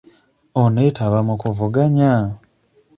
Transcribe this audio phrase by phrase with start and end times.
[0.61, 2.13] Oneetaba mu kuvuganya?